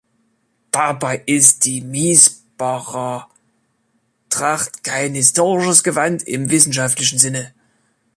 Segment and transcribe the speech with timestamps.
[0.71, 3.29] Dabei ist die Miesbacher
[4.31, 7.53] Tracht kein historisches Gewand im wissenschaftlichen Sinne.